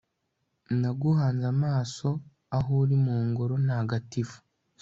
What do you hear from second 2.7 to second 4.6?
uri mu ngoro ntagatifu